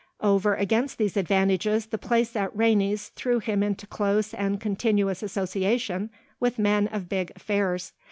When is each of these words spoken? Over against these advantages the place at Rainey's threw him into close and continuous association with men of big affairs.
Over 0.21 0.55
against 0.55 0.97
these 0.97 1.15
advantages 1.15 1.85
the 1.85 1.99
place 1.99 2.35
at 2.35 2.57
Rainey's 2.57 3.09
threw 3.09 3.37
him 3.37 3.61
into 3.61 3.85
close 3.85 4.33
and 4.33 4.59
continuous 4.59 5.21
association 5.21 6.09
with 6.39 6.57
men 6.57 6.87
of 6.87 7.07
big 7.07 7.31
affairs. 7.35 7.93